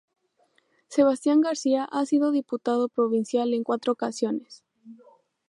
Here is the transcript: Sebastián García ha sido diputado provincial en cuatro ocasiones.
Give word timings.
Sebastián 0.87 1.41
García 1.41 1.83
ha 1.85 2.07
sido 2.07 2.31
diputado 2.31 2.89
provincial 2.89 3.53
en 3.53 3.63
cuatro 3.63 3.93
ocasiones. 3.93 4.63